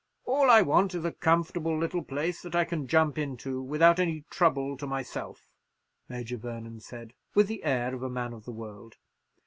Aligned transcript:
"All 0.25 0.49
I 0.49 0.63
want 0.63 0.95
is 0.95 1.05
a 1.05 1.11
comfortable 1.11 1.77
little 1.77 2.01
place 2.03 2.41
that 2.41 2.55
I 2.55 2.65
can 2.65 2.87
jump 2.87 3.19
into 3.19 3.61
without 3.61 3.99
any 3.99 4.25
trouble 4.31 4.75
to 4.77 4.87
myself," 4.87 5.45
Major 6.09 6.37
Vernon 6.37 6.79
said, 6.79 7.13
with 7.35 7.47
the 7.47 7.63
air 7.63 7.93
of 7.93 8.01
a 8.01 8.09
man 8.09 8.33
of 8.33 8.45
the 8.45 8.51
world. 8.51 8.95